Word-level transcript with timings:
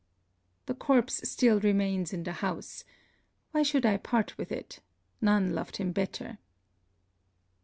The 0.65 0.73
corpse 0.73 1.29
still 1.29 1.59
remains 1.59 2.11
in 2.11 2.23
the 2.23 2.31
house. 2.31 2.83
Why 3.51 3.61
should 3.61 3.85
I 3.85 3.97
part 3.97 4.35
with 4.35 4.51
it? 4.51 4.79
None 5.21 5.53
loved 5.53 5.77
him 5.77 5.91
better. 5.91 6.39